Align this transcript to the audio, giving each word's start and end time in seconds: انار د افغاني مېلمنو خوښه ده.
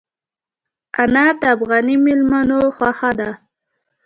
انار 1.01 1.33
د 1.41 1.43
افغاني 1.55 1.95
مېلمنو 2.05 2.59
خوښه 2.75 3.11
ده. 3.19 3.29